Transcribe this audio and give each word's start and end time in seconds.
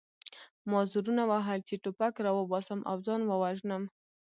ما 0.69 0.79
زورونه 0.91 1.23
وهل 1.31 1.59
چې 1.67 1.81
ټوپک 1.83 2.13
راوباسم 2.25 2.79
او 2.89 2.95
ځان 3.05 3.21
ووژنم 3.25 3.83